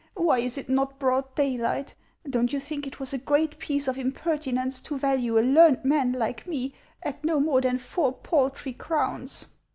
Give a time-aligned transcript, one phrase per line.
[0.15, 1.93] Why is it not broad daylight?
[2.27, 6.13] Don't you think it was a great piece of impertinence to value a learned man
[6.13, 9.45] like me at no more than four paltry crowns